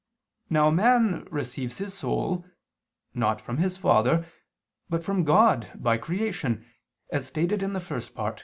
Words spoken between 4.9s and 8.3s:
from God by creation, as stated in the First